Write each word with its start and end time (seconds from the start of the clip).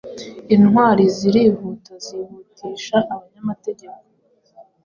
Intwari 0.55 1.03
zirihutazihutisha 1.17 2.97
abanyamategeko 3.13 4.01